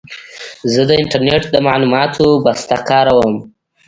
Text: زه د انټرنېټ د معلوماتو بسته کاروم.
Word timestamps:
زه 0.71 0.81
د 0.89 0.91
انټرنېټ 1.01 1.43
د 1.51 1.55
معلوماتو 1.67 2.25
بسته 2.45 2.75
کاروم. 2.89 3.33